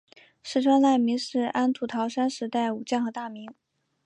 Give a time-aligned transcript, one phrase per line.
[0.41, 3.53] 石川赖明是安土桃山时代武将和大名。